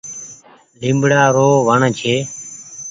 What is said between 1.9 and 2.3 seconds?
ڇي۔